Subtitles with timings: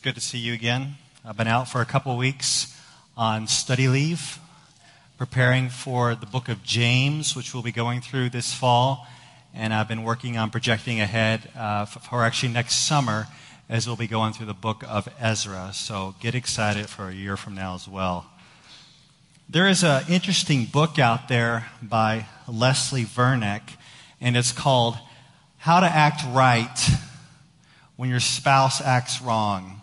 [0.00, 0.94] good to see you again.
[1.26, 2.74] I've been out for a couple weeks
[3.18, 4.38] on study leave,
[5.18, 9.06] preparing for the book of James, which we'll be going through this fall.
[9.52, 13.26] And I've been working on projecting ahead uh, for actually next summer
[13.68, 15.70] as we'll be going through the book of Ezra.
[15.74, 18.24] So get excited for a year from now as well.
[19.50, 23.76] There is an interesting book out there by Leslie Vernick,
[24.18, 24.96] and it's called
[25.58, 26.88] How to Act Right
[27.96, 29.79] When Your Spouse Acts Wrong.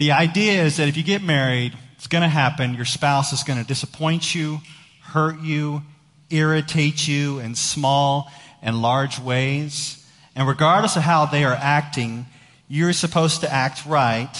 [0.00, 2.72] The idea is that if you get married, it's going to happen.
[2.72, 4.60] Your spouse is going to disappoint you,
[5.02, 5.82] hurt you,
[6.30, 10.02] irritate you in small and large ways.
[10.34, 12.24] And regardless of how they are acting,
[12.66, 14.32] you're supposed to act right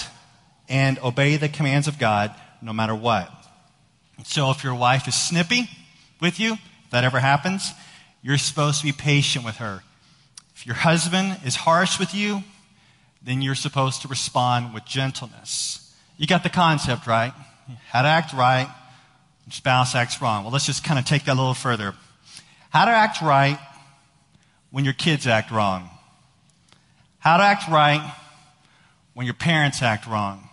[0.67, 3.31] and obey the commands of God no matter what.
[4.23, 5.69] So if your wife is snippy
[6.19, 7.71] with you, if that ever happens,
[8.23, 9.83] you're supposed to be patient with her.
[10.55, 12.43] If your husband is harsh with you,
[13.23, 15.93] then you're supposed to respond with gentleness.
[16.17, 17.33] You got the concept, right?
[17.89, 18.67] How to act right,
[19.49, 20.43] spouse acts wrong.
[20.43, 21.93] Well, let's just kind of take that a little further.
[22.69, 23.59] How to act right
[24.71, 25.89] when your kids act wrong.
[27.19, 28.15] How to act right
[29.13, 30.49] when your parents act wrong.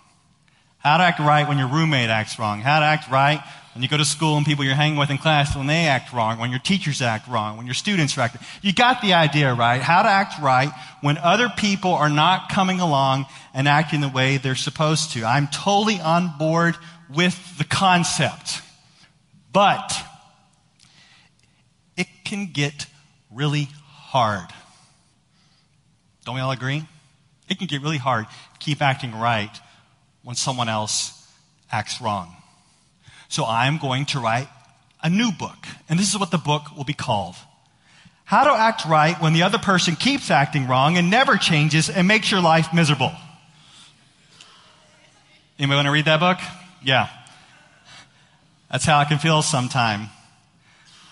[0.78, 2.60] How to act right when your roommate acts wrong.
[2.60, 3.42] How to act right
[3.78, 6.12] when you go to school and people you're hanging with in class when they act
[6.12, 9.80] wrong, when your teachers act wrong, when your students act You got the idea, right?
[9.80, 14.36] How to act right when other people are not coming along and acting the way
[14.36, 15.24] they're supposed to.
[15.24, 16.74] I'm totally on board
[17.08, 18.62] with the concept.
[19.52, 19.96] But
[21.96, 22.86] it can get
[23.32, 24.48] really hard.
[26.24, 26.82] Don't we all agree?
[27.48, 29.56] It can get really hard to keep acting right
[30.24, 31.28] when someone else
[31.70, 32.34] acts wrong.
[33.28, 34.48] So I'm going to write
[35.02, 35.66] a new book.
[35.88, 37.36] And this is what the book will be called.
[38.24, 42.06] How to act right when the other person keeps acting wrong and never changes and
[42.06, 43.12] makes your life miserable.
[45.58, 46.38] Anybody want to read that book?
[46.84, 47.08] Yeah.
[48.70, 50.08] That's how I can feel sometime.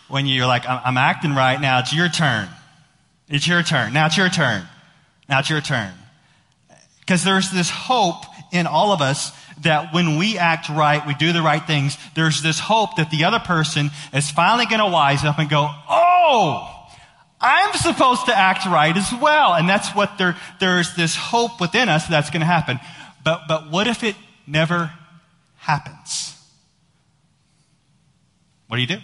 [0.09, 2.49] When you're like, I'm acting right now, it's your turn.
[3.29, 3.93] It's your turn.
[3.93, 4.65] Now it's your turn.
[5.29, 5.93] Now it's your turn.
[7.01, 11.33] Because there's this hope in all of us that when we act right, we do
[11.33, 15.25] the right things, there's this hope that the other person is finally going to wise
[15.25, 16.73] up and go, oh,
[17.41, 19.55] I'm supposed to act right as well.
[19.55, 22.79] And that's what there, there's this hope within us that's going to happen.
[23.25, 24.93] But, but what if it never
[25.57, 26.35] happens?
[28.69, 28.99] What do you do?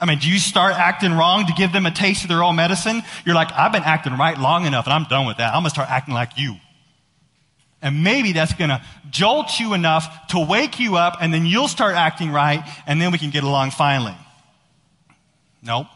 [0.00, 2.56] I mean, do you start acting wrong to give them a taste of their own
[2.56, 3.02] medicine?
[3.24, 5.54] You're like, I've been acting right long enough and I'm done with that.
[5.54, 6.56] I'm going to start acting like you.
[7.80, 11.68] And maybe that's going to jolt you enough to wake you up, and then you'll
[11.68, 14.16] start acting right, and then we can get along finally.
[15.62, 15.86] Nope.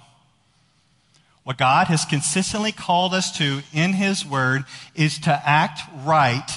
[1.45, 6.49] What God has consistently called us to in His Word is to act right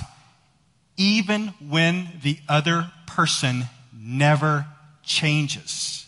[0.97, 3.63] even when the other person
[3.97, 4.66] never
[5.03, 6.07] changes.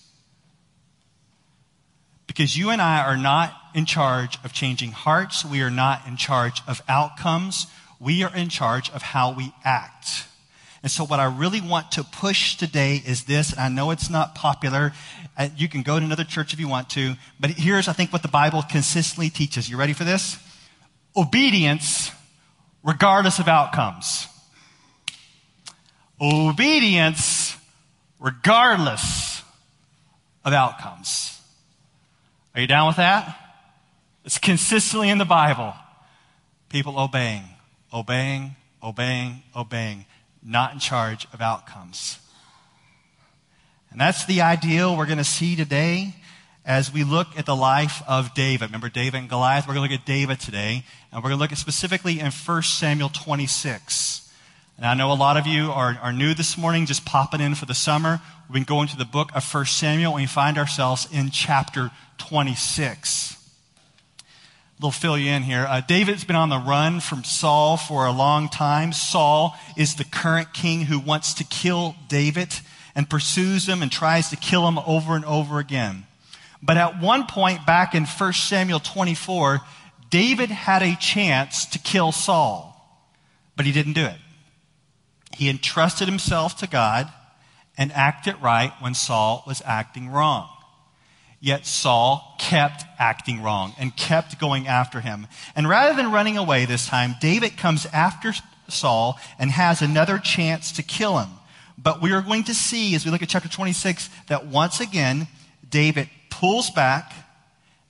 [2.28, 6.18] Because you and I are not in charge of changing hearts, we are not in
[6.18, 7.68] charge of outcomes.
[8.00, 10.26] We are in charge of how we act.
[10.84, 13.52] And so, what I really want to push today is this.
[13.52, 14.94] And I know it's not popular.
[15.38, 17.16] Uh, you can go to another church if you want to.
[17.40, 19.70] But here's, I think, what the Bible consistently teaches.
[19.70, 20.38] You ready for this?
[21.16, 22.12] Obedience,
[22.84, 24.28] regardless of outcomes.
[26.22, 27.58] Obedience,
[28.20, 29.42] regardless
[30.46, 31.42] of outcomes.
[32.54, 33.36] Are you down with that?
[34.26, 35.74] It's consistently in the Bible.
[36.70, 37.44] People obeying
[37.94, 40.06] obeying, obeying, obeying,
[40.44, 42.20] not in charge of outcomes.
[43.92, 46.16] And that's the ideal we're going to see today
[46.66, 48.66] as we look at the life of David.
[48.66, 49.68] Remember David and Goliath?
[49.68, 52.32] We're going to look at David today, and we're going to look at specifically in
[52.32, 54.32] 1 Samuel 26.
[54.76, 57.56] And I know a lot of you are, are new this morning, just popping in
[57.56, 58.22] for the summer.
[58.48, 61.90] We've been going to the book of 1 Samuel, and we find ourselves in chapter
[62.18, 63.37] 26
[64.80, 65.66] little fill you in here.
[65.68, 68.94] Uh, David's been on the run from Saul for a long time.
[68.94, 72.54] Saul is the current king who wants to kill David
[72.96, 76.06] and pursues him and tries to kill him over and over again.
[76.62, 79.62] But at one point back in 1 Samuel 24,
[80.10, 82.74] David had a chance to kill Saul,
[83.56, 84.18] but he didn't do it.
[85.36, 87.12] He entrusted himself to God
[87.78, 90.50] and acted right when Saul was acting wrong.
[91.40, 95.28] Yet Saul kept acting wrong and kept going after him.
[95.54, 98.34] And rather than running away this time, David comes after
[98.70, 101.30] Saul and has another chance to kill him.
[101.78, 105.28] But we are going to see as we look at chapter 26 that once again,
[105.70, 107.12] David pulls back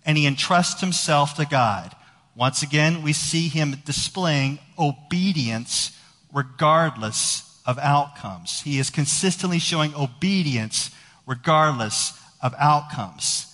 [0.08, 1.96] and he entrusts himself to God.
[2.36, 5.96] Once again, we see him displaying obedience
[6.34, 8.62] regardless of outcomes.
[8.62, 10.90] He is consistently showing obedience
[11.28, 13.47] regardless of outcomes.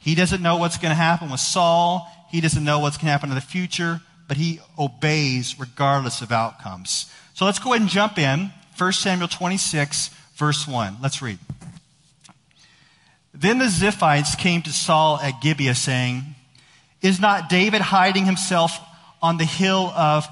[0.00, 2.10] He doesn't know what's going to happen with Saul.
[2.30, 6.32] He doesn't know what's going to happen in the future, but he obeys regardless of
[6.32, 7.12] outcomes.
[7.34, 8.50] So let's go ahead and jump in.
[8.76, 10.96] 1 Samuel 26, verse 1.
[11.02, 11.38] Let's read.
[13.34, 16.22] Then the Ziphites came to Saul at Gibeah, saying,
[17.02, 18.80] Is not David hiding himself
[19.22, 20.26] on the hill of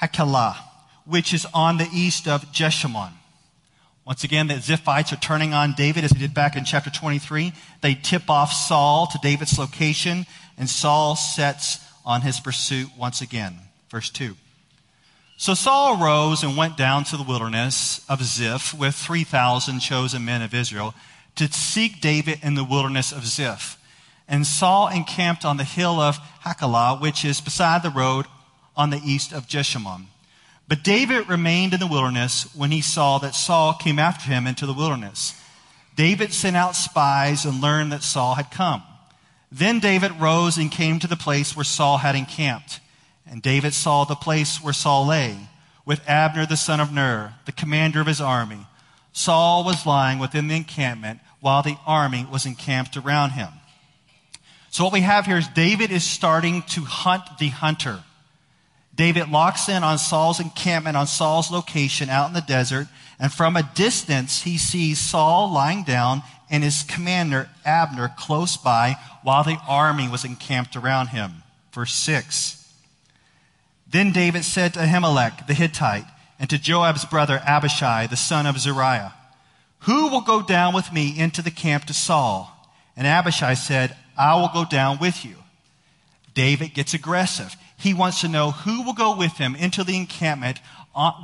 [0.00, 0.56] Hachilah,
[1.04, 3.17] which is on the east of Jeshimon?
[4.08, 7.52] Once again, the Ziphites are turning on David as they did back in chapter 23.
[7.82, 10.24] They tip off Saul to David's location,
[10.56, 13.58] and Saul sets on his pursuit once again.
[13.90, 14.34] Verse 2.
[15.36, 20.40] So Saul arose and went down to the wilderness of Ziph with 3,000 chosen men
[20.40, 20.94] of Israel
[21.36, 23.76] to seek David in the wilderness of Ziph.
[24.26, 26.16] And Saul encamped on the hill of
[26.46, 28.24] Hachilah, which is beside the road
[28.74, 30.06] on the east of Jeshimon.
[30.68, 34.66] But David remained in the wilderness when he saw that Saul came after him into
[34.66, 35.34] the wilderness.
[35.96, 38.82] David sent out spies and learned that Saul had come.
[39.50, 42.80] Then David rose and came to the place where Saul had encamped.
[43.26, 45.48] And David saw the place where Saul lay,
[45.86, 48.66] with Abner the son of Ner, the commander of his army.
[49.12, 53.48] Saul was lying within the encampment while the army was encamped around him.
[54.70, 58.04] So what we have here is David is starting to hunt the hunter.
[58.98, 62.88] David locks in on Saul's encampment, on Saul's location out in the desert,
[63.20, 68.96] and from a distance he sees Saul lying down and his commander Abner close by
[69.22, 71.44] while the army was encamped around him.
[71.72, 72.74] Verse 6.
[73.88, 76.06] Then David said to Ahimelech the Hittite
[76.40, 79.14] and to Joab's brother Abishai the son of Zeruiah,
[79.82, 82.52] who will go down with me into the camp to Saul?
[82.96, 85.36] And Abishai said, I will go down with you.
[86.34, 87.54] David gets aggressive.
[87.78, 90.58] He wants to know who will go with him into the encampment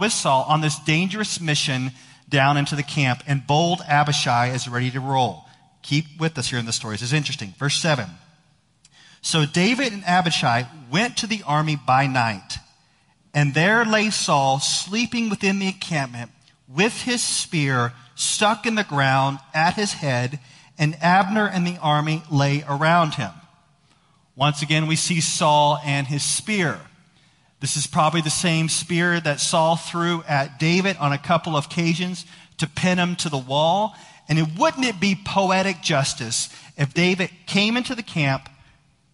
[0.00, 1.90] with Saul on this dangerous mission
[2.28, 3.22] down into the camp.
[3.26, 5.44] And bold Abishai is ready to roll.
[5.82, 6.94] Keep with us here in the story.
[6.94, 7.54] This is interesting.
[7.58, 8.06] Verse 7.
[9.20, 12.58] So David and Abishai went to the army by night.
[13.34, 16.30] And there lay Saul sleeping within the encampment
[16.68, 20.38] with his spear stuck in the ground at his head,
[20.78, 23.32] and Abner and the army lay around him.
[24.36, 26.80] Once again, we see Saul and his spear.
[27.60, 31.66] This is probably the same spear that Saul threw at David on a couple of
[31.66, 32.26] occasions
[32.58, 33.94] to pin him to the wall.
[34.28, 38.48] And it, wouldn't it be poetic justice if David came into the camp,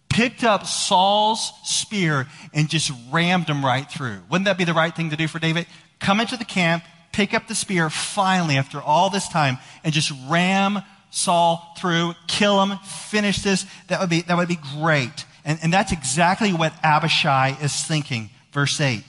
[0.09, 4.21] picked up Saul's spear, and just rammed him right through?
[4.29, 5.67] Wouldn't that be the right thing to do for David?
[5.99, 10.11] Come into the camp, pick up the spear finally after all this time and just
[10.27, 10.79] ram
[11.11, 13.65] Saul through, kill him, finish this.
[13.87, 15.25] That would be, that would be great.
[15.45, 18.29] And, and that's exactly what Abishai is thinking.
[18.53, 19.03] Verse 8.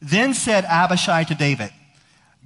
[0.00, 1.70] Then said Abishai to David,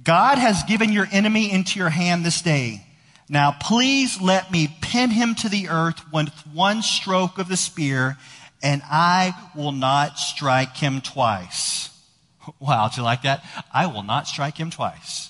[0.03, 2.85] God has given your enemy into your hand this day.
[3.29, 8.17] Now please let me pin him to the earth with one stroke of the spear,
[8.61, 11.89] and I will not strike him twice.
[12.61, 13.43] Wow, do you like that?
[13.73, 15.26] I will not strike him twice.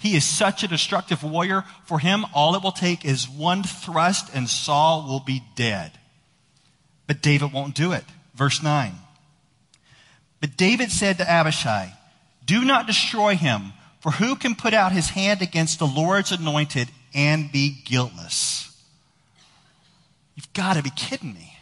[0.00, 1.64] He is such a destructive warrior.
[1.84, 5.92] For him, all it will take is one thrust and Saul will be dead.
[7.06, 8.04] But David won't do it.
[8.34, 8.94] Verse 9.
[10.40, 11.92] But David said to Abishai,
[12.46, 16.88] Do not destroy him, for who can put out his hand against the Lord's anointed
[17.14, 18.74] and be guiltless?
[20.34, 21.58] You've got to be kidding me.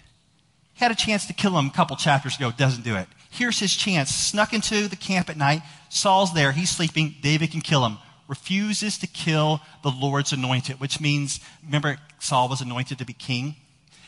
[0.75, 3.09] He had a chance to kill him a couple chapters ago, doesn't do it.
[3.30, 4.14] Here's his chance.
[4.14, 5.62] Snuck into the camp at night.
[5.88, 6.52] Saul's there.
[6.52, 7.16] He's sleeping.
[7.21, 7.99] David can kill him.
[8.28, 13.56] Refuses to kill the Lord's anointed, which means, remember, Saul was anointed to be king?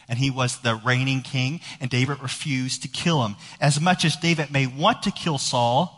[0.08, 3.36] And he was the reigning king, and David refused to kill him.
[3.60, 5.96] As much as David may want to kill Saul,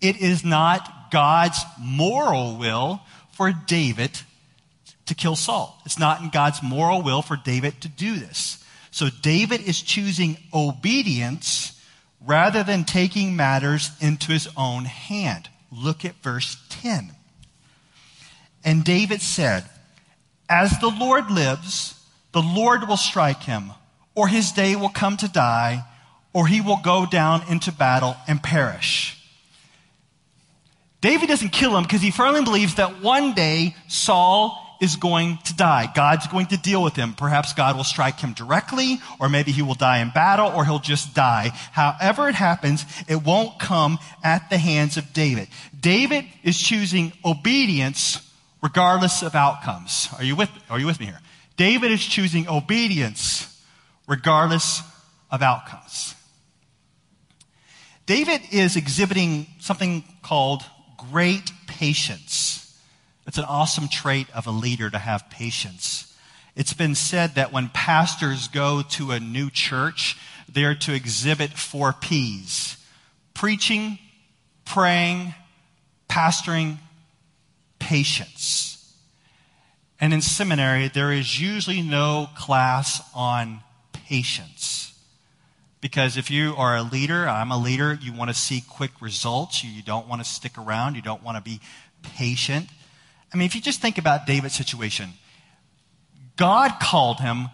[0.00, 3.00] it is not God's moral will
[3.32, 4.20] for David
[5.06, 5.80] to kill Saul.
[5.84, 8.64] It's not in God's moral will for David to do this.
[8.90, 11.80] So David is choosing obedience
[12.24, 15.48] rather than taking matters into his own hand.
[15.70, 17.12] Look at verse 10.
[18.66, 19.64] And David said,
[20.50, 21.94] As the Lord lives,
[22.32, 23.70] the Lord will strike him,
[24.16, 25.84] or his day will come to die,
[26.34, 29.16] or he will go down into battle and perish.
[31.00, 35.54] David doesn't kill him because he firmly believes that one day Saul is going to
[35.54, 35.90] die.
[35.94, 37.14] God's going to deal with him.
[37.14, 40.80] Perhaps God will strike him directly, or maybe he will die in battle, or he'll
[40.80, 41.52] just die.
[41.70, 45.46] However it happens, it won't come at the hands of David.
[45.78, 48.25] David is choosing obedience
[48.62, 50.08] regardless of outcomes.
[50.16, 51.20] Are you with, are you with me here?
[51.56, 53.52] David is choosing obedience
[54.06, 54.82] regardless
[55.30, 56.14] of outcomes.
[58.06, 60.62] David is exhibiting something called
[61.10, 62.80] great patience.
[63.26, 66.16] It's an awesome trait of a leader to have patience.
[66.54, 70.16] It's been said that when pastors go to a new church,
[70.48, 72.76] they are to exhibit four P's
[73.34, 73.98] preaching,
[74.64, 75.34] praying,
[76.08, 76.78] pastoring,
[77.78, 78.94] patience.
[80.00, 83.60] And in seminary, there is usually no class on
[83.92, 84.92] patience.
[85.80, 89.62] Because if you are a leader, I'm a leader, you want to see quick results.
[89.62, 90.96] You don't want to stick around.
[90.96, 91.60] You don't want to be
[92.02, 92.68] patient.
[93.32, 95.10] I mean, if you just think about David's situation,
[96.36, 97.48] God called him,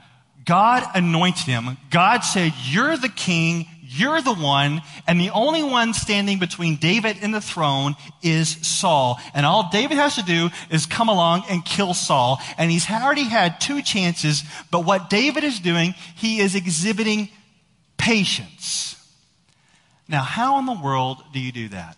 [0.44, 5.92] God anointed him, God said, You're the king, you're the one, and the only one
[5.94, 9.20] standing between David and the throne is Saul.
[9.34, 12.40] And all David has to do is come along and kill Saul.
[12.58, 17.28] And he's already had two chances, but what David is doing, he is exhibiting
[17.99, 18.96] patience.
[20.08, 21.96] Now, how in the world do you do that?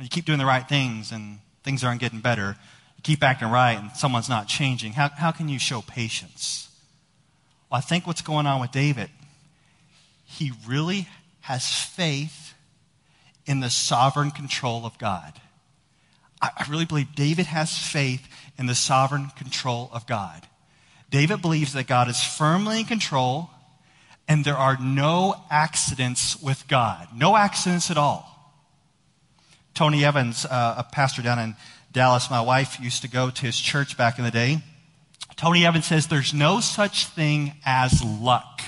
[0.00, 2.56] You keep doing the right things and things aren't getting better.
[2.96, 4.92] You keep acting right and someone's not changing.
[4.92, 6.63] How, how can you show patience?
[7.70, 9.10] Well, I think what's going on with David,
[10.24, 11.08] he really
[11.42, 12.54] has faith
[13.46, 15.40] in the sovereign control of God.
[16.40, 18.26] I, I really believe David has faith
[18.58, 20.46] in the sovereign control of God.
[21.10, 23.50] David believes that God is firmly in control
[24.26, 27.08] and there are no accidents with God.
[27.14, 28.30] No accidents at all.
[29.74, 31.56] Tony Evans, uh, a pastor down in
[31.92, 34.62] Dallas, my wife used to go to his church back in the day.
[35.36, 38.62] Tony Evans says there's no such thing as luck.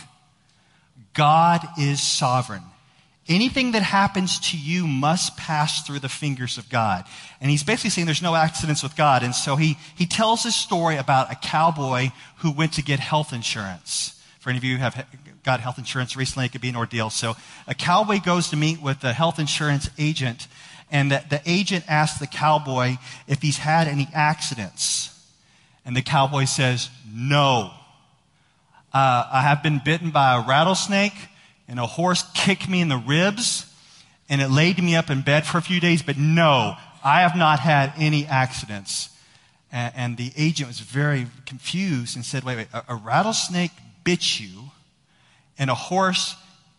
[1.15, 2.63] God is sovereign.
[3.29, 7.05] Anything that happens to you must pass through the fingers of God.
[7.41, 9.25] And he's basically saying there's no accidents with God.
[9.25, 13.33] And so he, he tells this story about a cowboy who went to get health
[13.33, 14.23] insurance.
[14.39, 15.07] For any of you who have
[15.43, 17.11] got health insurance recently, it could be an ordeal.
[17.11, 17.35] So
[17.67, 20.47] a cowboy goes to meet with a health insurance agent,
[20.89, 22.97] and the, the agent asks the cowboy
[23.27, 25.16] if he's had any accidents.
[25.87, 27.71] And the cowboy says, No.
[28.93, 31.14] Uh, I have been bitten by a rattlesnake,
[31.69, 33.66] and a horse kicked me in the ribs,
[34.28, 37.37] and it laid me up in bed for a few days, but no, I have
[37.37, 39.11] not had any accidents.
[39.71, 44.40] And, and the agent was very confused and said, Wait, wait, a, a rattlesnake bit
[44.40, 44.71] you,
[45.59, 46.35] and a horse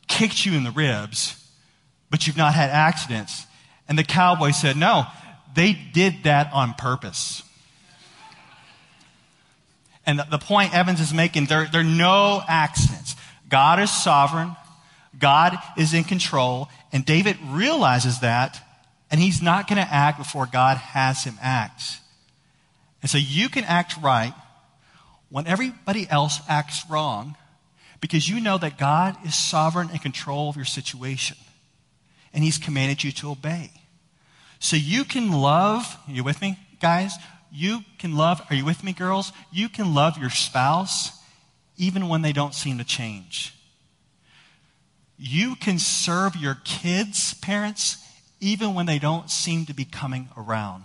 [0.07, 1.49] kicked you in the ribs,
[2.09, 3.45] but you've not had accidents.
[3.87, 5.05] And the cowboy said, No,
[5.55, 7.43] they did that on purpose.
[10.07, 13.17] And the point Evans is making, there, there are no accidents.
[13.49, 14.55] God is sovereign.
[15.19, 16.69] God is in control.
[16.93, 18.65] And David realizes that,
[19.11, 21.83] and he's not going to act before God has him act.
[23.01, 24.33] And so you can act right
[25.29, 27.35] when everybody else acts wrong
[27.99, 31.35] because you know that God is sovereign and control of your situation.
[32.33, 33.71] And he's commanded you to obey.
[34.59, 37.13] So you can love, you with me, guys?
[37.51, 39.31] You can love, are you with me, girls?
[39.51, 41.11] You can love your spouse
[41.77, 43.53] even when they don't seem to change.
[45.17, 47.97] You can serve your kids, parents,
[48.39, 50.83] even when they don't seem to be coming around.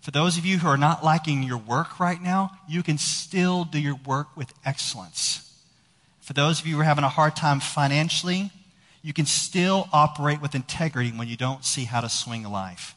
[0.00, 3.64] For those of you who are not liking your work right now, you can still
[3.64, 5.48] do your work with excellence.
[6.20, 8.50] For those of you who are having a hard time financially,
[9.02, 12.96] you can still operate with integrity when you don't see how to swing life.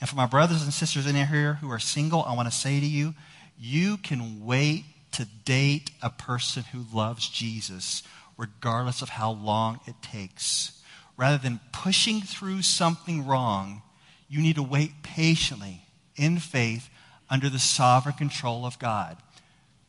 [0.00, 2.78] And for my brothers and sisters in here who are single, I want to say
[2.80, 3.14] to you,
[3.58, 8.02] you can wait to date a person who loves Jesus,
[8.36, 10.80] regardless of how long it takes.
[11.16, 13.82] Rather than pushing through something wrong,
[14.28, 15.82] you need to wait patiently
[16.14, 16.88] in faith
[17.28, 19.16] under the sovereign control of God.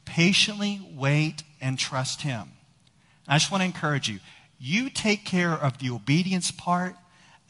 [0.06, 2.42] Patiently wait and trust Him.
[3.28, 4.20] And I just want to encourage you
[4.62, 6.96] you take care of the obedience part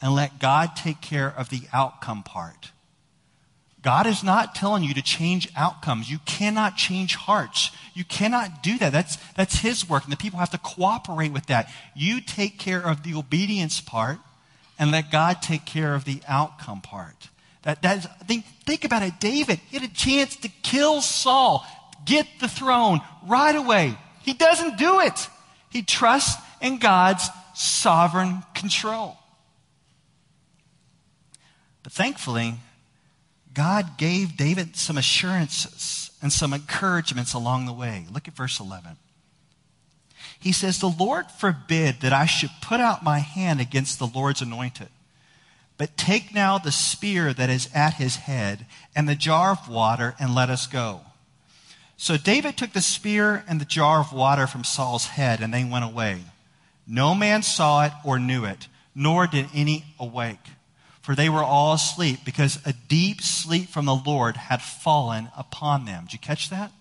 [0.00, 2.72] and let God take care of the outcome part.
[3.82, 6.10] God is not telling you to change outcomes.
[6.10, 7.70] You cannot change hearts.
[7.94, 8.92] You cannot do that.
[8.92, 11.70] That's, that's His work, and the people have to cooperate with that.
[11.96, 14.18] You take care of the obedience part
[14.78, 17.28] and let God take care of the outcome part.
[17.62, 19.20] That, that is, think, think about it.
[19.20, 21.66] David he had a chance to kill Saul,
[22.04, 23.96] get the throne right away.
[24.22, 25.28] He doesn't do it.
[25.70, 29.16] He trusts in God's sovereign control.
[31.90, 32.54] But thankfully,
[33.52, 38.06] God gave David some assurances and some encouragements along the way.
[38.12, 38.96] Look at verse 11.
[40.38, 44.40] He says, The Lord forbid that I should put out my hand against the Lord's
[44.40, 44.86] anointed.
[45.78, 50.14] But take now the spear that is at his head and the jar of water
[50.20, 51.00] and let us go.
[51.96, 55.64] So David took the spear and the jar of water from Saul's head, and they
[55.64, 56.20] went away.
[56.86, 60.38] No man saw it or knew it, nor did any awake,
[61.00, 65.84] for they were all asleep, because a deep sleep from the Lord had fallen upon
[65.84, 66.04] them.
[66.04, 66.72] Did you catch that?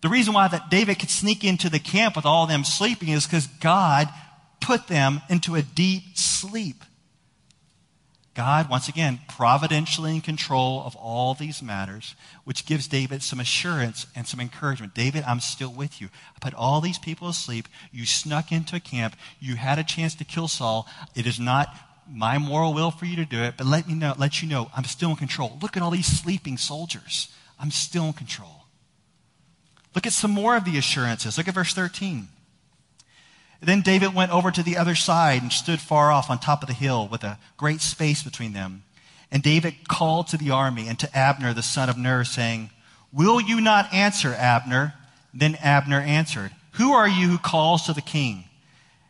[0.00, 3.26] The reason why that David could sneak into the camp with all them sleeping is
[3.26, 4.08] because God
[4.60, 6.84] put them into a deep sleep.
[8.34, 14.06] God, once again, providentially in control of all these matters, which gives David some assurance
[14.16, 14.92] and some encouragement.
[14.92, 16.08] David, I'm still with you.
[16.34, 17.68] I put all these people asleep.
[17.92, 19.14] You snuck into a camp.
[19.38, 20.88] You had a chance to kill Saul.
[21.14, 21.68] It is not
[22.10, 24.70] my moral will for you to do it, but let me know, let you know,
[24.76, 25.58] I'm still in control.
[25.60, 27.32] Look at all these sleeping soldiers.
[27.58, 28.64] I'm still in control.
[29.94, 31.38] Look at some more of the assurances.
[31.38, 32.28] Look at verse 13.
[33.60, 36.68] Then David went over to the other side and stood far off on top of
[36.68, 38.82] the hill with a great space between them.
[39.30, 42.70] And David called to the army and to Abner, the son of Ner, saying,
[43.12, 44.94] Will you not answer, Abner?
[45.32, 48.44] Then Abner answered, Who are you who calls to the king?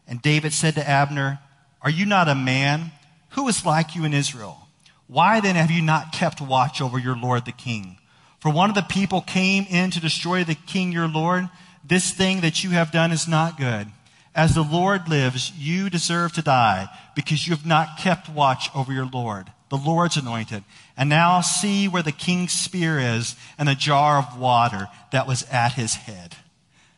[0.07, 1.41] And David said to Abner,
[1.85, 2.91] Are you not a man?
[3.31, 4.69] Who is like you in Israel?
[5.07, 7.99] Why then have you not kept watch over your lord the king?
[8.41, 11.49] For one of the people came in to destroy the king your lord.
[11.85, 13.89] This thing that you have done is not good.
[14.35, 18.93] As the Lord lives, you deserve to die because you have not kept watch over
[18.93, 20.65] your Lord, the Lord's anointed.
[20.97, 25.45] And now see where the king's spear is and the jar of water that was
[25.53, 26.35] at his head.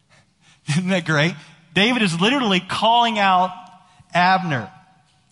[0.71, 1.35] Isn't that great?
[1.75, 3.51] David is literally calling out
[4.15, 4.71] Abner.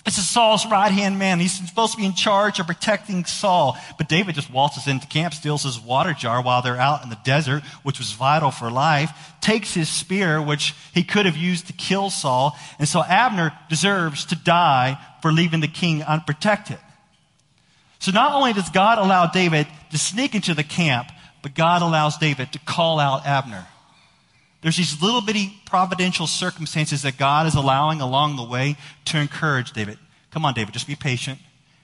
[0.05, 1.41] This is Saul's right hand man.
[1.41, 3.79] He's supposed to be in charge of protecting Saul.
[3.97, 7.19] But David just waltzes into camp, steals his water jar while they're out in the
[7.25, 11.73] desert, which was vital for life, takes his spear, which he could have used to
[11.73, 12.55] kill Saul.
[12.79, 16.79] And so Abner deserves to die for leaving the king unprotected.
[17.99, 21.09] So not only does God allow David to sneak into the camp,
[21.43, 23.67] but God allows David to call out Abner.
[24.65, 29.73] There's these little bitty providential circumstances that God is allowing along the way to encourage
[29.73, 29.99] David.
[30.31, 31.39] Come on, David, just be patient.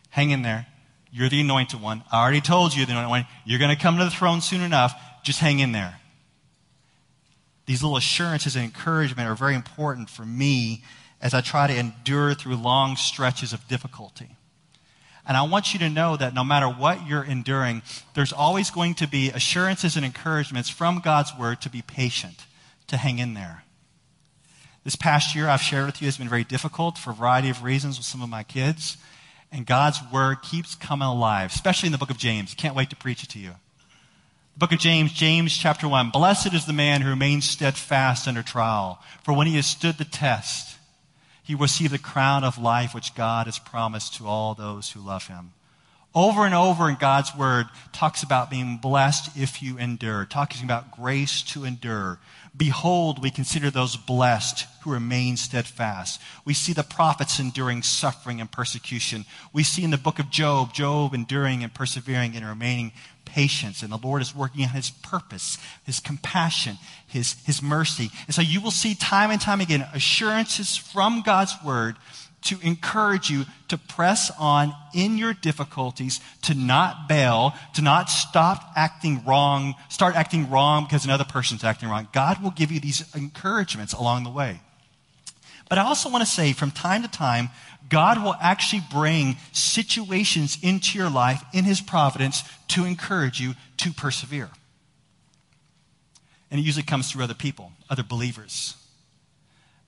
[0.09, 0.67] Hang in there.
[1.13, 2.03] You're the anointed one.
[2.11, 3.27] I already told you the anointed one.
[3.45, 4.95] You're going to come to the throne soon enough.
[5.23, 6.01] Just hang in there.
[7.67, 10.83] These little assurances and encouragement are very important for me
[11.21, 14.37] as I try to endure through long stretches of difficulty.
[15.29, 17.83] And I want you to know that no matter what you're enduring,
[18.15, 22.47] there's always going to be assurances and encouragements from God's word to be patient
[22.91, 23.65] to hang in there.
[24.85, 27.63] This past year, I've shared with you, has been very difficult for a variety of
[27.63, 28.97] reasons with some of my kids.
[29.53, 32.55] And God's word keeps coming alive, especially in the book of James.
[32.55, 33.55] Can't wait to preach it to you.
[34.55, 36.11] The book of James, James chapter 1.
[36.11, 40.05] Blessed is the man who remains steadfast under trial, for when he has stood the
[40.05, 40.77] test,
[41.43, 45.01] he will receive the crown of life which God has promised to all those who
[45.01, 45.53] love him.
[46.15, 50.91] Over and over in God's word talks about being blessed if you endure, talking about
[50.91, 52.19] grace to endure.
[52.57, 56.21] Behold, we consider those blessed who remain steadfast.
[56.45, 59.25] We see the prophets enduring suffering and persecution.
[59.53, 62.91] We see in the book of Job, Job enduring and persevering and remaining
[63.25, 63.81] patience.
[63.85, 68.11] And the Lord is working on his purpose, his compassion, his, his mercy.
[68.27, 71.95] And so you will see time and time again assurances from God's word
[72.43, 78.73] to encourage you to press on in your difficulties, to not bail, to not stop
[78.77, 82.09] acting wrong, start acting wrong because another person's acting wrong.
[82.13, 84.61] God will give you these encouragements along the way.
[85.69, 87.51] But I also want to say from time to time,
[87.89, 93.93] God will actually bring situations into your life in His providence to encourage you to
[93.93, 94.51] persevere.
[96.51, 98.77] And it usually comes through other people, other believers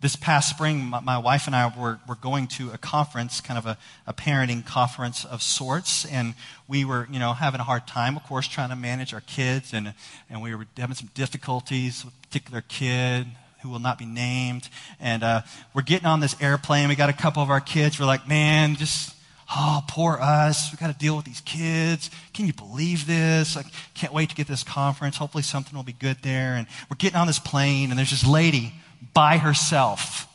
[0.02, 3.56] this past spring, my, my, wife and I were, were going to a conference, kind
[3.56, 6.34] of a, a parenting conference of sorts, and
[6.66, 9.72] we were, you know, having a hard time, of course, trying to manage our kids,
[9.72, 9.94] and,
[10.28, 13.28] and we were having some difficulties with a particular kid
[13.62, 14.68] who will not be named.
[14.98, 16.88] And uh, we're getting on this airplane.
[16.88, 18.00] We got a couple of our kids.
[18.00, 19.14] We're like, man, just,
[19.54, 20.72] oh, poor us.
[20.72, 22.10] We got to deal with these kids.
[22.34, 23.56] Can you believe this?
[23.56, 23.62] I
[23.94, 25.16] can't wait to get this conference.
[25.16, 26.54] Hopefully something will be good there.
[26.54, 28.72] And we're getting on this plane, and there's this lady
[29.14, 30.28] by herself.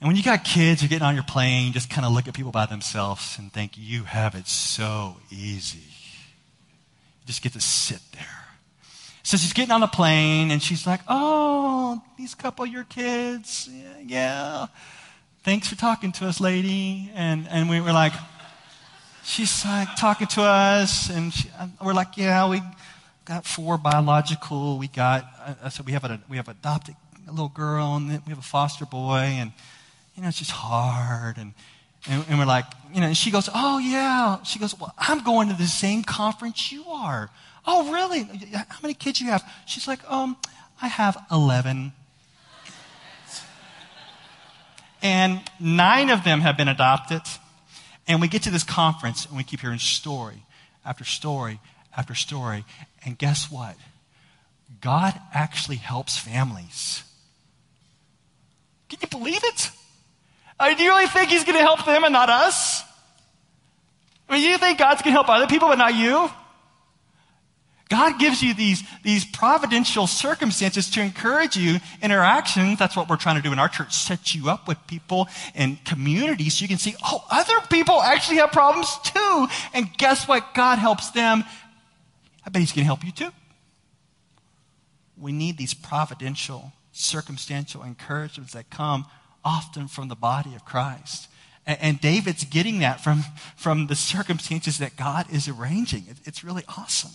[0.00, 2.26] And when you got kids, you're getting on your plane, you just kind of look
[2.26, 5.78] at people by themselves and think, you have it so easy.
[5.78, 8.26] You just get to sit there.
[9.22, 13.68] So she's getting on the plane and she's like, oh, these couple of your kids.
[13.70, 14.66] Yeah, yeah.
[15.44, 17.10] Thanks for talking to us, lady.
[17.14, 18.14] And, and we were like,
[19.22, 21.50] she's like talking to us and she,
[21.84, 22.62] we're like, yeah, we
[23.26, 24.78] got four biological.
[24.78, 26.96] We got, uh, I said, we have, a, we have adopted
[27.30, 29.52] a little girl, and we have a foster boy, and,
[30.14, 31.38] you know, it's just hard.
[31.38, 31.54] And,
[32.08, 34.42] and, and we're like, you know, and she goes, oh, yeah.
[34.42, 37.30] She goes, well, I'm going to the same conference you are.
[37.66, 38.22] Oh, really?
[38.52, 39.42] How many kids you have?
[39.66, 40.36] She's like, um,
[40.82, 41.92] I have 11.
[45.02, 47.22] and nine of them have been adopted.
[48.08, 50.42] And we get to this conference and we keep hearing story
[50.84, 51.60] after story
[51.96, 52.64] after story.
[53.04, 53.76] And guess what?
[54.80, 57.04] God actually helps families.
[58.90, 59.70] Can you believe it?
[60.58, 62.82] I mean, do you really think He's going to help them and not us?
[64.28, 66.30] I mean, you think God's going to help other people but not you?
[67.90, 72.78] God gives you these, these providential circumstances to encourage you in interactions.
[72.78, 73.92] That's what we're trying to do in our church.
[73.92, 78.36] Set you up with people and communities so you can see, oh, other people actually
[78.36, 79.48] have problems too.
[79.74, 80.54] And guess what?
[80.54, 81.42] God helps them.
[82.46, 83.30] I bet He's going to help you too.
[85.18, 89.06] We need these providential, circumstantial encouragements that come
[89.44, 91.28] often from the body of Christ.
[91.66, 93.24] And, and David's getting that from,
[93.56, 96.04] from the circumstances that God is arranging.
[96.08, 97.12] It, it's really awesome.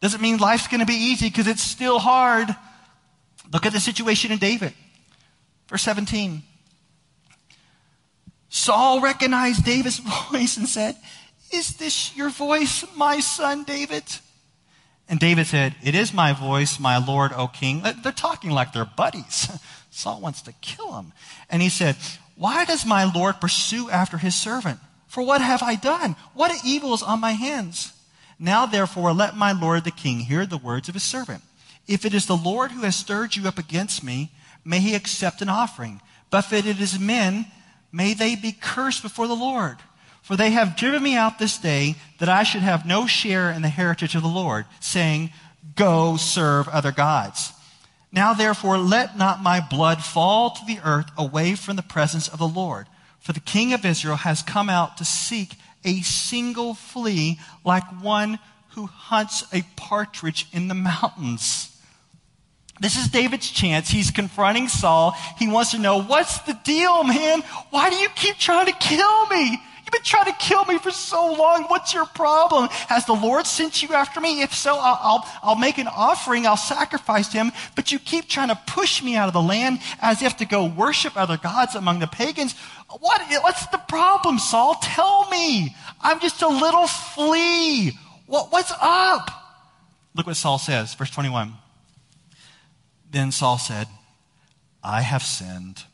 [0.00, 2.48] Doesn't mean life's going to be easy because it's still hard.
[3.52, 4.72] Look at the situation in David.
[5.68, 6.42] Verse 17.
[8.48, 9.98] Saul recognized David's
[10.30, 10.96] voice and said,
[11.52, 14.04] Is this your voice, my son David?
[15.08, 17.82] And David said, It is my voice, my Lord, O king.
[18.02, 19.50] They're talking like they're buddies.
[19.90, 21.12] Saul wants to kill him.
[21.50, 21.96] And he said,
[22.36, 24.80] Why does my Lord pursue after his servant?
[25.06, 26.16] For what have I done?
[26.34, 27.92] What evil is on my hands?
[28.38, 31.42] Now, therefore, let my lord the king hear the words of his servant.
[31.86, 34.32] If it is the Lord who has stirred you up against me,
[34.64, 36.00] may he accept an offering.
[36.30, 37.46] But if it is men,
[37.92, 39.76] may they be cursed before the Lord.
[40.24, 43.60] For they have driven me out this day that I should have no share in
[43.60, 45.30] the heritage of the Lord, saying,
[45.76, 47.52] Go serve other gods.
[48.10, 52.38] Now therefore, let not my blood fall to the earth away from the presence of
[52.38, 52.86] the Lord.
[53.18, 58.38] For the king of Israel has come out to seek a single flea like one
[58.70, 61.70] who hunts a partridge in the mountains.
[62.80, 63.90] This is David's chance.
[63.90, 65.14] He's confronting Saul.
[65.38, 67.42] He wants to know, what's the deal, man?
[67.68, 69.58] Why do you keep trying to kill me?
[69.94, 71.64] Been trying to kill me for so long.
[71.68, 72.68] What's your problem?
[72.88, 74.42] Has the Lord sent you after me?
[74.42, 76.48] If so, I'll, I'll, I'll make an offering.
[76.48, 77.52] I'll sacrifice him.
[77.76, 80.64] But you keep trying to push me out of the land as if to go
[80.66, 82.56] worship other gods among the pagans.
[82.98, 84.74] What, what's the problem, Saul?
[84.82, 85.76] Tell me.
[86.00, 87.92] I'm just a little flea.
[88.26, 89.30] What, what's up?
[90.16, 91.52] Look what Saul says, verse 21.
[93.08, 93.86] Then Saul said,
[94.82, 95.84] I have sinned.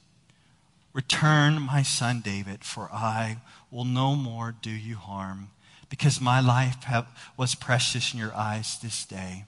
[0.94, 3.36] Return my son David, for I
[3.70, 5.48] will no more do you harm,
[5.88, 7.06] because my life have,
[7.36, 9.44] was precious in your eyes this day.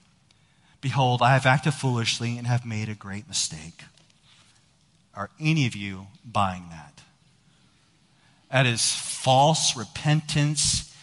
[0.81, 3.83] Behold, I have acted foolishly and have made a great mistake.
[5.15, 7.01] Are any of you buying that?
[8.51, 10.93] That is false repentance.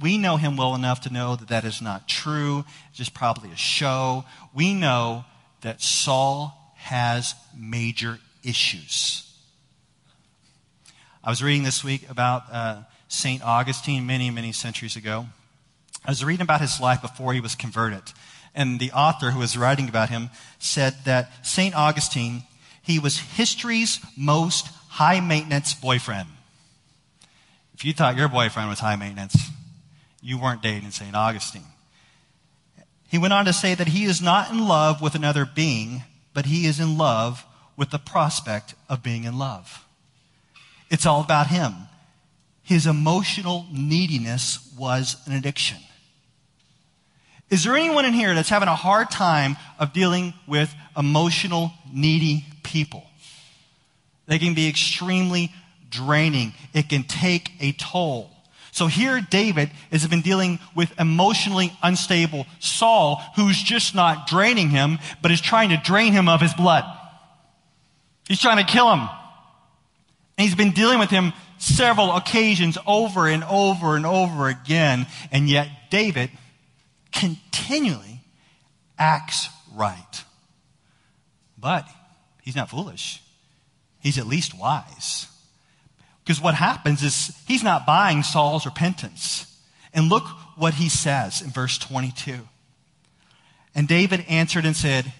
[0.00, 2.64] We know him well enough to know that that is not true.
[2.88, 4.24] It's just probably a show.
[4.54, 5.24] We know
[5.60, 9.33] that Saul has major issues.
[11.26, 13.42] I was reading this week about uh, St.
[13.42, 15.24] Augustine many, many centuries ago.
[16.04, 18.02] I was reading about his life before he was converted.
[18.54, 21.74] And the author who was writing about him said that St.
[21.74, 22.42] Augustine,
[22.82, 26.28] he was history's most high maintenance boyfriend.
[27.72, 29.48] If you thought your boyfriend was high maintenance,
[30.20, 31.16] you weren't dating St.
[31.16, 31.64] Augustine.
[33.08, 36.02] He went on to say that he is not in love with another being,
[36.34, 37.46] but he is in love
[37.78, 39.83] with the prospect of being in love.
[40.90, 41.74] It's all about him.
[42.62, 45.78] His emotional neediness was an addiction.
[47.50, 52.46] Is there anyone in here that's having a hard time of dealing with emotional needy
[52.62, 53.04] people?
[54.26, 55.52] They can be extremely
[55.90, 56.54] draining.
[56.72, 58.30] It can take a toll.
[58.72, 64.98] So here, David has been dealing with emotionally unstable Saul, who's just not draining him,
[65.22, 66.84] but is trying to drain him of his blood.
[68.26, 69.08] He's trying to kill him.
[70.36, 75.06] And he's been dealing with him several occasions over and over and over again.
[75.30, 76.30] And yet, David
[77.12, 78.20] continually
[78.98, 80.24] acts right.
[81.58, 81.88] But
[82.42, 83.22] he's not foolish.
[84.00, 85.28] He's at least wise.
[86.24, 89.46] Because what happens is he's not buying Saul's repentance.
[89.92, 90.24] And look
[90.56, 92.40] what he says in verse 22.
[93.74, 95.12] And David answered and said,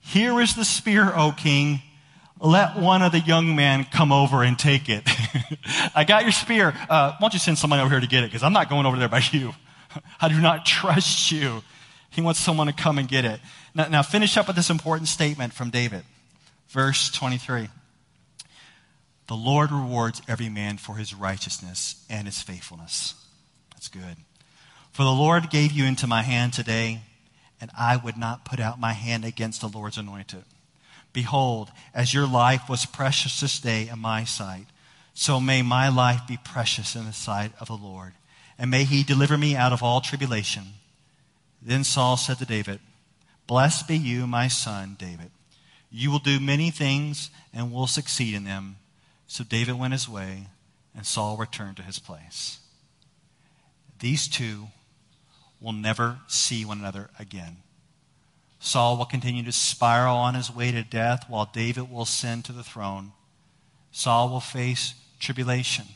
[0.00, 1.82] Here is the spear, O king.
[2.40, 5.02] Let one of the young men come over and take it.
[5.94, 6.68] I got your spear.
[6.88, 8.26] Uh, why don't you send someone over here to get it?
[8.26, 9.52] Because I'm not going over there by you.
[10.20, 11.62] I do not trust you.
[12.10, 13.40] He wants someone to come and get it.
[13.74, 16.04] Now, now finish up with this important statement from David.
[16.68, 17.68] Verse 23.
[19.26, 23.14] The Lord rewards every man for his righteousness and his faithfulness.
[23.72, 24.16] That's good.
[24.92, 27.02] For the Lord gave you into my hand today,
[27.60, 30.44] and I would not put out my hand against the Lord's anointed.
[31.12, 34.66] Behold, as your life was precious this day in my sight,
[35.14, 38.12] so may my life be precious in the sight of the Lord,
[38.58, 40.74] and may he deliver me out of all tribulation.
[41.60, 42.80] Then Saul said to David,
[43.46, 45.30] Blessed be you, my son David.
[45.90, 48.76] You will do many things and will succeed in them.
[49.26, 50.48] So David went his way,
[50.94, 52.58] and Saul returned to his place.
[53.98, 54.68] These two
[55.60, 57.58] will never see one another again.
[58.60, 62.52] Saul will continue to spiral on his way to death while David will ascend to
[62.52, 63.12] the throne.
[63.92, 65.86] Saul will face tribulation,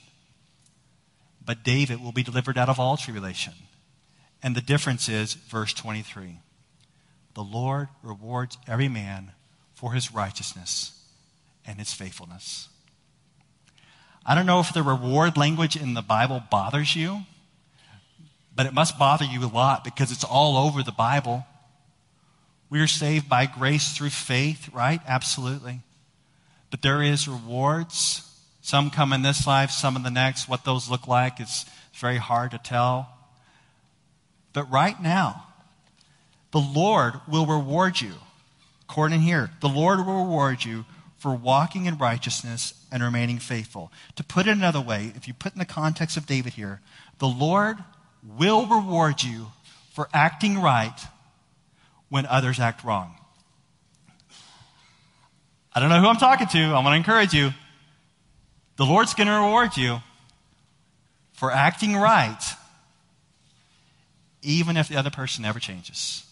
[1.44, 3.54] but David will be delivered out of all tribulation.
[4.42, 6.38] And the difference is, verse 23
[7.34, 9.32] the Lord rewards every man
[9.74, 11.02] for his righteousness
[11.66, 12.68] and his faithfulness.
[14.24, 17.22] I don't know if the reward language in the Bible bothers you,
[18.54, 21.46] but it must bother you a lot because it's all over the Bible.
[22.72, 25.02] We are saved by grace through faith, right?
[25.06, 25.80] Absolutely.
[26.70, 28.26] But there is rewards.
[28.62, 30.48] Some come in this life, some in the next.
[30.48, 33.10] What those look like is very hard to tell.
[34.54, 35.48] But right now,
[36.50, 38.14] the Lord will reward you.
[38.88, 40.86] According here, the Lord will reward you
[41.18, 43.92] for walking in righteousness and remaining faithful.
[44.16, 46.80] To put it another way, if you put in the context of David here,
[47.18, 47.76] the Lord
[48.38, 49.48] will reward you
[49.92, 50.98] for acting right
[52.12, 53.14] when others act wrong.
[55.74, 56.58] I don't know who I'm talking to.
[56.58, 57.52] I want to encourage you.
[58.76, 60.00] The Lord's going to reward you
[61.32, 62.38] for acting right,
[64.42, 66.26] even if the other person never changes.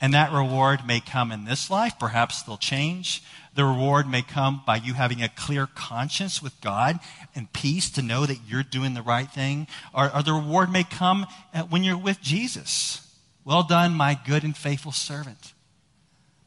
[0.00, 1.92] And that reward may come in this life.
[2.00, 3.22] Perhaps they'll change.
[3.54, 6.98] The reward may come by you having a clear conscience with God
[7.36, 9.68] and peace to know that you're doing the right thing.
[9.94, 11.24] Or, or the reward may come
[11.68, 13.04] when you're with Jesus.
[13.48, 15.54] Well done, my good and faithful servant.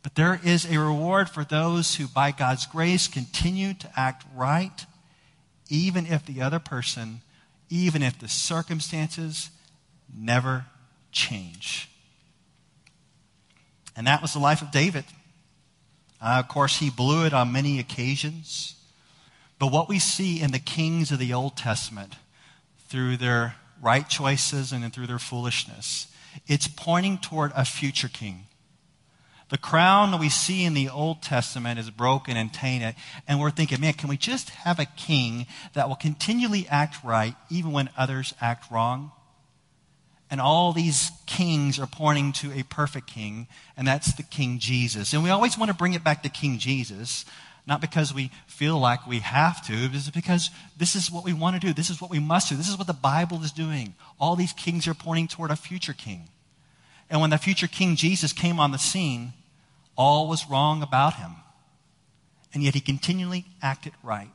[0.03, 4.85] But there is a reward for those who, by God's grace, continue to act right,
[5.67, 7.21] even if the other person,
[7.71, 9.49] even if the circumstances
[10.15, 10.67] never
[11.11, 11.89] change.
[13.95, 15.05] And that was the life of David.
[16.21, 18.75] Uh, of course, he blew it on many occasions.
[19.57, 22.13] But what we see in the kings of the Old Testament,
[22.89, 26.05] through their right choices and through their foolishness,
[26.47, 28.47] it's pointing toward a future king.
[29.49, 32.95] The crown that we see in the Old Testament is broken and tainted,
[33.27, 37.35] and we're thinking, man, can we just have a king that will continually act right
[37.49, 39.11] even when others act wrong?
[40.29, 45.11] And all these kings are pointing to a perfect king, and that's the King Jesus.
[45.11, 47.25] And we always want to bring it back to King Jesus,
[47.67, 51.59] not because we feel like we have to, but because this is what we want
[51.59, 51.73] to do.
[51.73, 52.55] This is what we must do.
[52.55, 53.93] This is what the Bible is doing.
[54.19, 56.29] All these kings are pointing toward a future king.
[57.09, 59.33] And when the future King Jesus came on the scene,
[59.97, 61.31] all was wrong about him.
[62.53, 64.29] And yet he continually acted right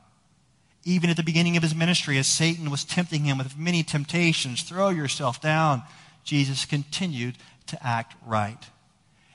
[0.87, 4.63] even at the beginning of his ministry, as Satan was tempting him with many temptations,
[4.63, 5.83] throw yourself down,
[6.23, 7.35] Jesus continued
[7.67, 8.57] to act right.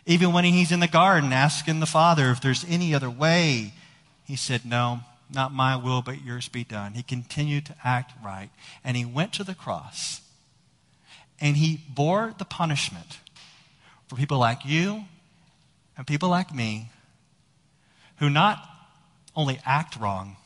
[0.06, 3.74] Even when he's in the garden asking the Father if there's any other way,
[4.32, 6.94] he said, No, not my will, but yours be done.
[6.94, 8.48] He continued to act right.
[8.82, 10.22] And he went to the cross
[11.38, 13.18] and he bore the punishment
[14.08, 15.04] for people like you
[15.98, 16.88] and people like me
[18.20, 18.66] who not
[19.36, 20.38] only act wrong,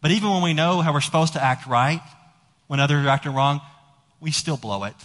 [0.00, 2.00] but even when we know how we're supposed to act right,
[2.68, 3.60] when others are acting wrong,
[4.18, 4.96] we still blow it.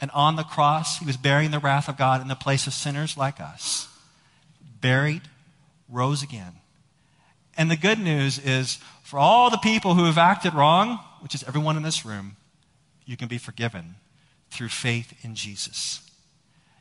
[0.00, 2.72] And on the cross, he was bearing the wrath of God in the place of
[2.72, 3.88] sinners like us.
[4.80, 5.22] Buried,
[5.88, 6.52] rose again.
[7.62, 11.44] And the good news is for all the people who have acted wrong, which is
[11.44, 12.34] everyone in this room,
[13.06, 13.94] you can be forgiven
[14.50, 16.00] through faith in Jesus.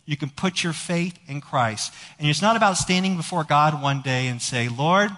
[0.08, 1.94] You can put your faith in Christ.
[2.18, 5.12] And it's not about standing before God one day and say, Lord,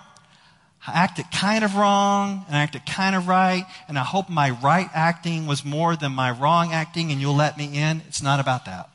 [0.85, 4.49] I acted kind of wrong and I acted kind of right, and I hope my
[4.49, 8.01] right acting was more than my wrong acting and you'll let me in.
[8.09, 8.89] It's not about that.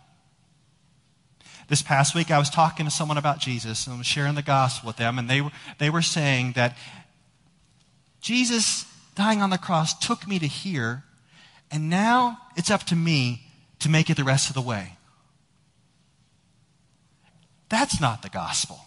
[1.69, 4.43] This past week, I was talking to someone about Jesus and I was sharing the
[4.43, 6.77] gospel with them, and they were, they were saying that
[8.23, 11.05] Jesus dying on the cross took me to here,
[11.71, 13.43] and now it's up to me
[13.81, 14.97] to make it the rest of the way.
[17.69, 18.81] That's not the gospel.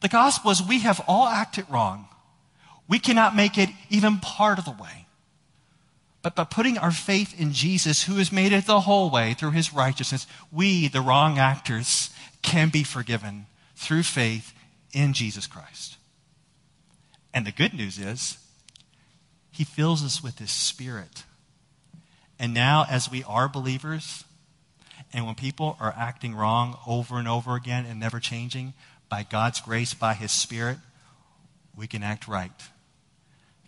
[0.00, 2.06] The gospel is we have all acted wrong.
[2.88, 5.07] We cannot make it even part of the way.
[6.28, 9.52] But by putting our faith in Jesus, who has made it the whole way through
[9.52, 12.10] his righteousness, we, the wrong actors,
[12.42, 14.52] can be forgiven through faith
[14.92, 15.96] in Jesus Christ.
[17.32, 18.36] And the good news is,
[19.50, 21.24] he fills us with his spirit.
[22.38, 24.24] And now, as we are believers,
[25.14, 28.74] and when people are acting wrong over and over again and never changing,
[29.08, 30.76] by God's grace, by His Spirit,
[31.74, 32.52] we can act right.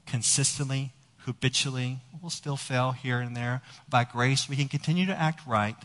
[0.05, 0.93] Consistently,
[1.31, 3.63] habitually, we'll still fail here and there.
[3.89, 5.77] By grace, we can continue to act right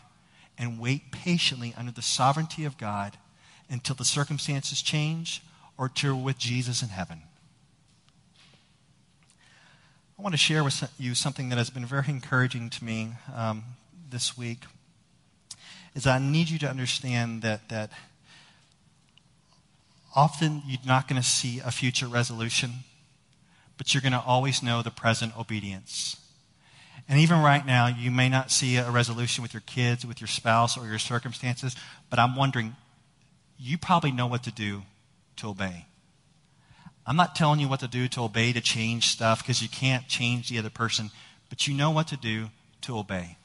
[0.58, 3.16] and wait patiently under the sovereignty of God
[3.70, 5.42] until the circumstances change
[5.78, 7.22] or till with Jesus in heaven.
[10.18, 13.62] I want to share with you something that has been very encouraging to me um,
[14.10, 14.60] this week.
[15.94, 17.90] Is I need you to understand that that
[20.14, 22.70] often you're not going to see a future resolution,
[23.76, 26.16] but you're going to always know the present obedience.
[27.08, 30.28] And even right now, you may not see a resolution with your kids, with your
[30.28, 31.76] spouse, or your circumstances,
[32.10, 32.74] but I'm wondering,
[33.58, 34.82] you probably know what to do
[35.36, 35.86] to obey.
[37.06, 40.08] I'm not telling you what to do to obey to change stuff because you can't
[40.08, 41.10] change the other person,
[41.48, 42.48] but you know what to do
[42.82, 43.36] to obey.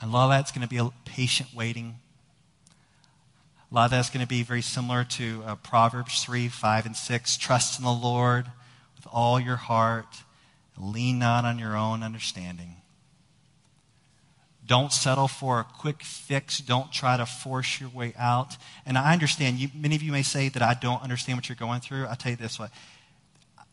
[0.00, 1.96] And a lot of that's going to be a patient waiting.
[3.70, 6.96] A lot of that's going to be very similar to uh, Proverbs 3, 5, and
[6.96, 7.36] 6.
[7.36, 8.46] Trust in the Lord
[9.06, 10.06] with all your heart
[10.78, 12.76] Lean not on your own understanding.
[14.66, 16.58] Don't settle for a quick fix.
[16.58, 18.56] Don't try to force your way out.
[18.84, 21.56] And I understand, you, many of you may say that I don't understand what you're
[21.56, 22.06] going through.
[22.06, 22.68] I'll tell you this way.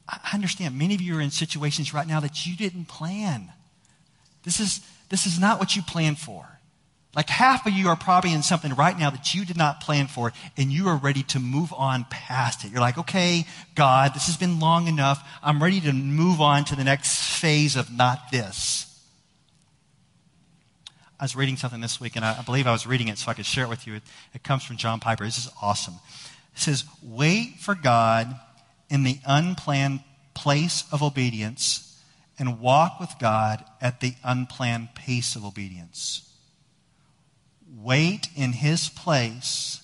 [0.07, 3.51] I understand many of you are in situations right now that you didn't plan.
[4.43, 6.45] This is, this is not what you planned for.
[7.15, 10.07] Like half of you are probably in something right now that you did not plan
[10.07, 12.71] for, and you are ready to move on past it.
[12.71, 13.45] You're like, okay,
[13.75, 15.23] God, this has been long enough.
[15.43, 18.89] I'm ready to move on to the next phase of not this.
[21.19, 23.35] I was reading something this week, and I believe I was reading it so I
[23.35, 23.95] could share it with you.
[23.95, 25.23] It, it comes from John Piper.
[25.23, 25.95] This is awesome.
[26.55, 28.39] It says, Wait for God
[28.89, 29.99] in the unplanned
[30.33, 32.01] place of obedience
[32.39, 36.32] and walk with God at the unplanned pace of obedience
[37.81, 39.81] wait in his place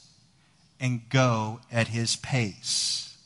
[0.80, 3.18] and go at his pace.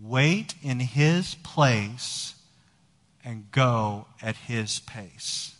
[0.00, 2.34] Wait in his place
[3.24, 5.56] and go at his pace.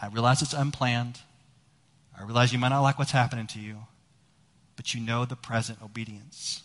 [0.00, 1.20] I realize it's unplanned.
[2.18, 3.78] I realize you might not like what's happening to you,
[4.76, 6.62] but you know the present obedience.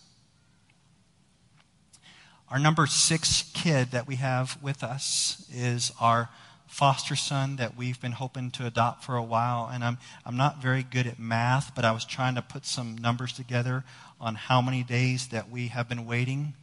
[2.50, 6.30] Our number six kid that we have with us is our
[6.74, 9.70] foster son that we've been hoping to adopt for a while.
[9.72, 12.98] And I'm, I'm not very good at math, but I was trying to put some
[12.98, 13.84] numbers together
[14.20, 16.56] on how many days that we have been waiting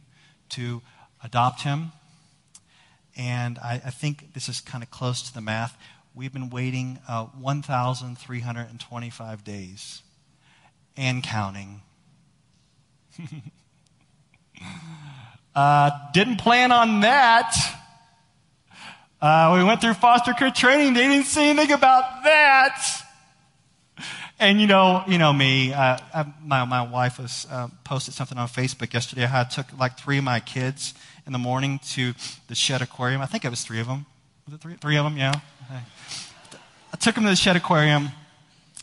[0.49, 0.81] to
[1.23, 1.93] adopt him.
[3.15, 5.77] And I, I think this is kind of close to the math.
[6.13, 10.01] We've been waiting uh, 1,325 days
[10.97, 11.83] and counting.
[15.55, 17.77] uh, didn't plan on that.
[19.21, 20.95] Uh, we went through foster care training.
[20.95, 22.83] They didn't say anything about that.
[24.39, 25.71] And you know, you know me.
[25.71, 29.27] Uh, I, my my wife was uh, posted something on Facebook yesterday.
[29.27, 30.95] How I took like three of my kids
[31.27, 32.13] in the morning to
[32.47, 33.21] the Shedd Aquarium.
[33.21, 34.07] I think it was three of them.
[34.47, 34.73] Was it three?
[34.73, 35.33] Three of them, yeah.
[36.91, 38.09] I took them to the Shedd Aquarium.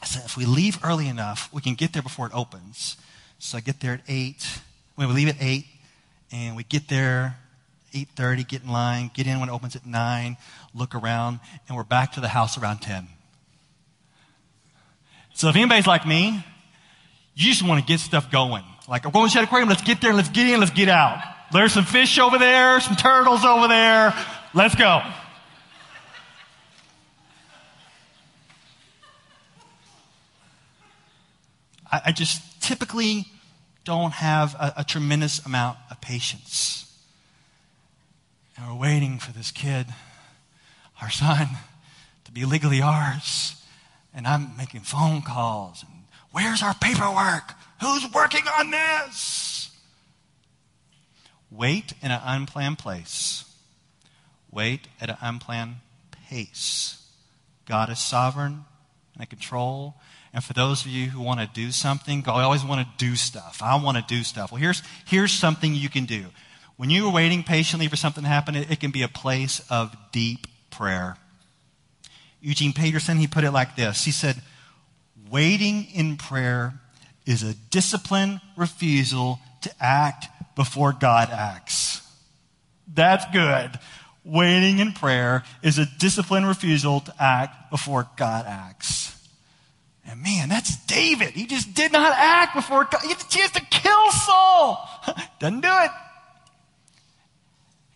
[0.00, 2.96] I said, if we leave early enough, we can get there before it opens.
[3.40, 4.60] So I get there at eight.
[4.96, 5.66] We leave at eight,
[6.30, 7.36] and we get there
[8.06, 10.36] 8.30, get in line, get in when it opens at 9,
[10.74, 13.08] look around, and we're back to the house around 10.
[15.34, 16.44] So if anybody's like me,
[17.34, 18.64] you just want to get stuff going.
[18.88, 21.22] Like, I'm going to the aquarium, let's get there, let's get in, let's get out.
[21.52, 24.14] There's some fish over there, some turtles over there.
[24.54, 25.02] Let's go.
[31.90, 33.26] I, just typically
[33.84, 36.87] don't have a, a tremendous amount of patience.
[38.58, 39.86] And we're waiting for this kid,
[41.00, 41.46] our son,
[42.24, 43.54] to be legally ours.
[44.12, 45.84] And I'm making phone calls.
[45.84, 47.54] And where's our paperwork?
[47.80, 49.70] Who's working on this?
[51.52, 53.44] Wait in an unplanned place.
[54.50, 55.76] Wait at an unplanned
[56.28, 57.06] pace.
[57.64, 58.64] God is sovereign
[59.14, 59.94] and in control.
[60.32, 63.14] And for those of you who want to do something, I always want to do
[63.14, 63.60] stuff.
[63.62, 64.50] I want to do stuff.
[64.50, 66.26] Well, here's, here's something you can do.
[66.78, 69.60] When you are waiting patiently for something to happen, it, it can be a place
[69.68, 71.16] of deep prayer.
[72.40, 74.40] Eugene Peterson, he put it like this He said,
[75.28, 76.80] Waiting in prayer
[77.26, 82.00] is a disciplined refusal to act before God acts.
[82.86, 83.72] That's good.
[84.24, 89.18] Waiting in prayer is a disciplined refusal to act before God acts.
[90.08, 91.30] And man, that's David.
[91.30, 93.02] He just did not act before God.
[93.02, 94.88] He had the chance to kill Saul.
[95.40, 95.90] Doesn't do it.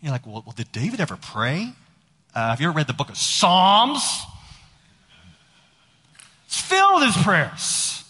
[0.03, 1.73] You're like, well, well, did David ever pray?
[2.35, 4.03] Uh, have you ever read the book of Psalms?
[6.47, 8.05] It's filled with his prayers.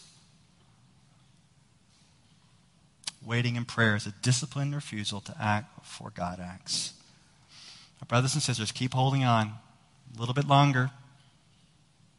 [3.25, 6.95] Waiting in prayer is a disciplined refusal to act before God acts.
[8.01, 9.53] My brothers and sisters, keep holding on
[10.17, 10.91] a little bit longer.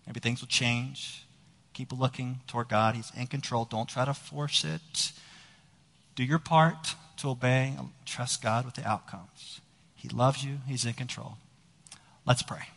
[0.05, 1.25] Maybe things will change.
[1.73, 2.95] Keep looking toward God.
[2.95, 3.65] He's in control.
[3.65, 5.11] Don't try to force it.
[6.15, 9.61] Do your part to obey and trust God with the outcomes.
[10.03, 11.37] He loves you, He's in control.
[12.25, 12.67] Let's pray.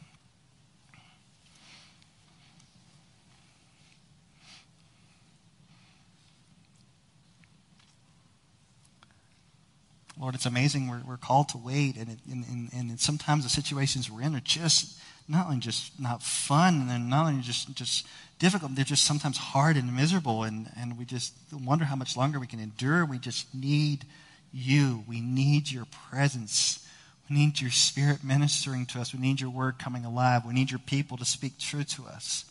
[10.18, 10.88] Lord, it's amazing.
[10.88, 14.36] We're, we're called to wait, and, it, and, and, and sometimes the situations we're in
[14.36, 14.96] are just
[15.26, 18.06] not only just not fun, and they're not only just just
[18.38, 22.38] difficult, they're just sometimes hard and miserable, and, and we just wonder how much longer
[22.38, 23.04] we can endure.
[23.04, 24.04] We just need
[24.52, 25.02] you.
[25.08, 26.85] We need your presence.
[27.28, 29.12] We need your spirit ministering to us.
[29.12, 30.44] We need your word coming alive.
[30.46, 32.44] We need your people to speak true to us.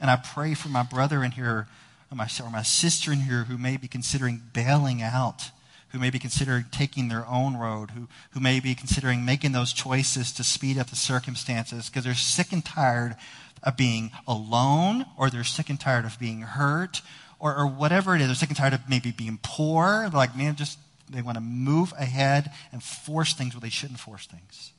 [0.00, 1.68] And I pray for my brother in here,
[2.10, 5.50] or my, or my sister in here who may be considering bailing out
[5.94, 9.72] who may be considering taking their own road, who, who may be considering making those
[9.72, 13.14] choices to speed up the circumstances because they're sick and tired
[13.62, 17.00] of being alone, or they're sick and tired of being hurt,
[17.38, 18.26] or, or whatever it is.
[18.26, 20.00] They're sick and tired of maybe being poor.
[20.00, 24.00] They're like, man, just they want to move ahead and force things where they shouldn't
[24.00, 24.72] force things.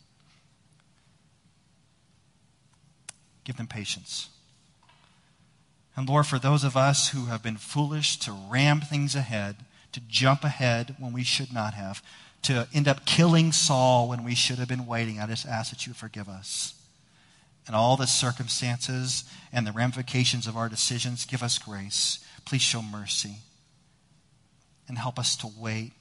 [3.43, 4.30] Give them patience.
[5.95, 9.57] And Lord, for those of us who have been foolish to ram things ahead,
[9.91, 12.03] to jump ahead when we should not have,
[12.43, 15.19] to end up killing Saul when we should have been waiting.
[15.19, 16.73] I just ask that you forgive us.
[17.65, 22.19] And all the circumstances and the ramifications of our decisions, give us grace.
[22.45, 23.38] Please show mercy.
[24.88, 25.93] And help us to wait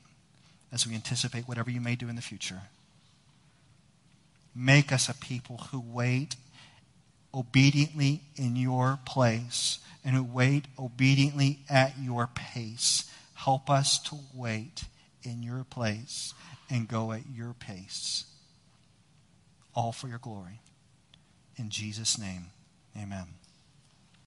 [0.75, 2.63] as we anticipate whatever you may do in the future.
[4.55, 6.37] Make us a people who wait
[7.33, 13.11] obediently in your place and who wait obediently at your pace
[13.45, 14.85] Help us to wait
[15.23, 16.33] in your place
[16.71, 18.25] and go at your pace.
[19.75, 20.61] All for your glory.
[21.57, 22.47] In Jesus' name,
[22.97, 23.27] amen.